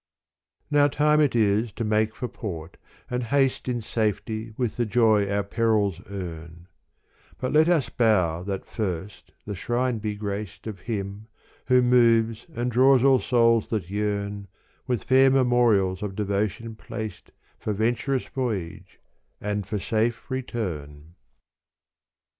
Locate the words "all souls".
13.03-13.67